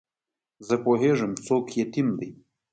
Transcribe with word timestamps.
زه 0.67 0.75
پوهېږم 0.83 1.31
څوک 1.45 1.65
یتیم 1.79 2.09
دی. 2.19 2.29